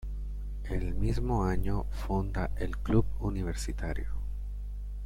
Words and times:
El 0.63 0.95
mismo 0.95 1.45
año 1.45 1.83
funda 1.91 2.49
el 2.57 2.79
Club 2.79 3.05
Universitario. 3.19 4.09